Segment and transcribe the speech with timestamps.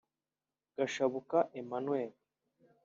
[0.75, 2.11] Gashabuka Emmanuel